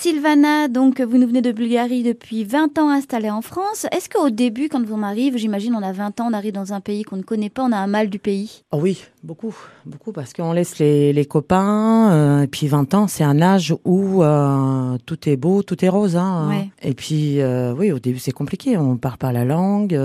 [0.00, 3.84] Sylvana, donc vous nous venez de Bulgarie depuis 20 ans installée en France.
[3.92, 6.80] Est-ce qu'au début, quand on arrive, j'imagine on a 20 ans, on arrive dans un
[6.80, 8.62] pays qu'on ne connaît pas, on a un mal du pays?
[8.72, 13.08] Oh Oui, beaucoup, beaucoup, parce qu'on laisse les, les copains, euh, et puis 20 ans,
[13.08, 16.16] c'est un âge où euh, tout est beau, tout est rose.
[16.16, 16.70] Hein, Ouais.
[16.80, 20.00] Et puis, euh, oui, au début, c'est compliqué, on parle pas la langue,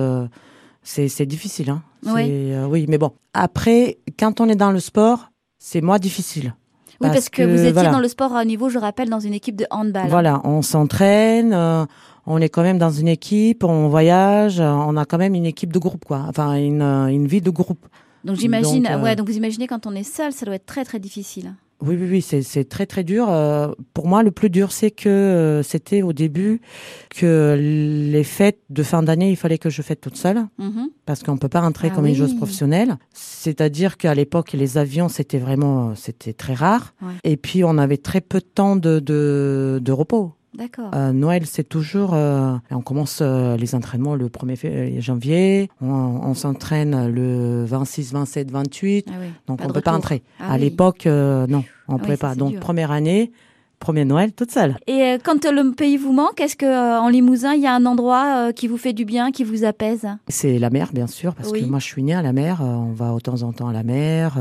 [0.84, 1.70] c'est difficile.
[1.70, 1.82] Hein.
[2.06, 6.54] Euh, oui, mais bon, après, quand on est dans le sport, c'est moins difficile.
[7.02, 7.92] Oui, parce, que, vous étiez voilà.
[7.92, 10.08] dans le sport à haut niveau, je rappelle, dans une équipe de handball.
[10.08, 11.86] Voilà, on s'entraîne, euh,
[12.26, 15.46] on est quand même dans une équipe, on voyage, euh, on a quand même une
[15.46, 16.26] équipe de groupe, quoi.
[16.28, 17.86] Enfin, une, euh, une vie de groupe.
[18.24, 20.84] Donc j'imagine, euh, ouais, donc vous imaginez quand on est seul, ça doit être très
[20.84, 21.54] très difficile.
[21.82, 23.28] Oui, oui, oui, c'est, c'est très, très dur.
[23.30, 26.62] Euh, pour moi, le plus dur, c'est que euh, c'était au début
[27.10, 30.90] que les fêtes de fin d'année, il fallait que je fête toute seule, Mhm.
[31.06, 32.98] parce qu'on peut pas rentrer Ah comme une joueuse professionnelle.
[33.14, 36.94] C'est-à-dire qu'à l'époque, les avions, c'était vraiment, c'était très rare.
[37.02, 37.14] Ouais.
[37.24, 40.34] Et puis, on avait très peu de temps de, de, de repos.
[40.58, 40.92] D'accord.
[40.96, 42.14] Euh, Noël, c'est toujours.
[42.14, 45.70] euh, on commence euh, les entraînements le 1er fé- euh, janvier.
[45.82, 49.06] On, on s'entraîne le 26, 27, 28.
[49.10, 49.28] Ah oui.
[49.48, 50.24] Donc, Pas on de peut pas entrer.
[50.40, 50.62] Ah à oui.
[50.62, 52.36] l'époque, non, on Ah pouvait oui, pas.
[52.36, 52.60] Donc, dur.
[52.62, 53.32] première année,
[53.80, 54.78] premier Noël, toute seule.
[54.88, 58.54] Et quand le pays vous manque, est-ce que en Limousin, il y a un endroit
[58.54, 60.08] qui vous fait du bien, qui vous apaise?
[60.30, 62.60] C'est la mer, bien sûr, parce que moi, je suis née à la mer.
[62.62, 64.38] On va de temps en temps à la mer,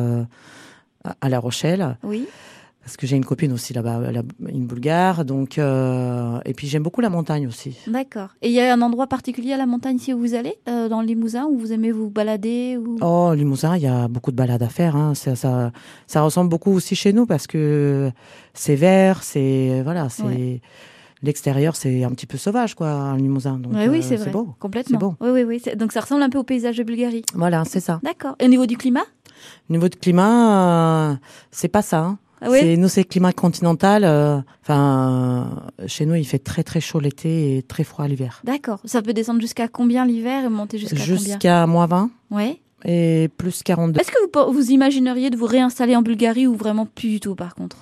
[1.20, 2.26] à La Rochelle, Oui.
[2.84, 5.24] Parce que j'ai une copine aussi là-bas, là- une Bulgare.
[5.24, 7.76] Donc, euh, et puis j'aime beaucoup la montagne aussi.
[7.86, 8.28] D'accord.
[8.42, 11.00] Et il y a un endroit particulier à la montagne si vous allez, euh, dans
[11.00, 12.96] le Limousin, où vous aimez vous balader ou...
[13.00, 14.96] Oh, Limousin, il y a beaucoup de balades à faire.
[14.96, 15.14] Hein.
[15.14, 15.72] Ça, ça,
[16.06, 18.10] ça ressemble beaucoup aussi chez nous parce que
[18.52, 20.60] c'est vert, c'est voilà, c'est Ouais.
[21.22, 23.58] l'extérieur, c'est un petit peu sauvage quoi, en Limousin.
[23.58, 24.30] Donc, Ouais, oui, euh, c'est vrai.
[24.30, 24.54] beau.
[24.60, 24.98] Complètement.
[24.98, 25.14] Beau.
[25.22, 25.62] Oui, oui, oui.
[25.76, 27.22] Donc ça ressemble un peu au paysage de Bulgarie.
[27.34, 27.98] Voilà, c'est ça.
[28.02, 28.36] D'accord.
[28.40, 29.04] Et au niveau du climat?
[29.70, 31.14] Niveau de climat, euh,
[31.50, 32.00] c'est pas ça.
[32.00, 32.18] hein.
[32.44, 34.04] Ah oui C'est nous, c'est climat continental.
[34.04, 35.48] euh, Enfin,
[35.80, 38.40] euh, chez nous, il fait très très chaud l'été et très froid l'hiver.
[38.44, 38.80] D'accord.
[38.84, 42.60] Ça peut descendre jusqu'à combien l'hiver et monter jusqu'à combien Jusqu'à moins 20 Ouais.
[42.84, 43.98] et plus 42.
[44.00, 47.34] Est-ce que vous, vous imagineriez de vous réinstaller en Bulgarie ou vraiment plus du tout
[47.34, 47.76] par contre?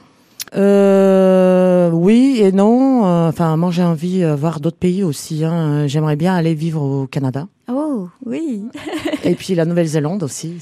[0.54, 3.04] Euh, oui et non.
[3.06, 5.44] Euh, Enfin, moi, j'ai envie de voir d'autres pays aussi.
[5.44, 5.86] Hein.
[5.86, 7.46] J'aimerais bien aller vivre au Canada.
[7.70, 8.64] Oh, oui.
[9.24, 10.58] et puis la Nouvelle-Zélande aussi.